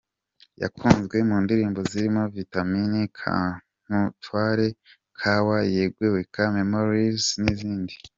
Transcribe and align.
Yakunzwe 0.61 1.17
mu 1.29 1.35
ndirimbo 1.43 1.79
zirimo 1.91 2.21
Vitamin, 2.37 2.91
Kankutwale, 3.17 4.67
Kawa, 5.19 5.57
Yegweweka, 5.75 6.41
Memories 6.57 7.25
n’izindi. 7.41 7.93